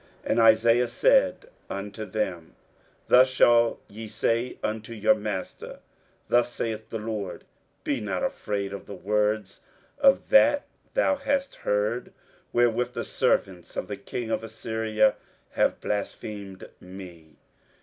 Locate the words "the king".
13.87-14.31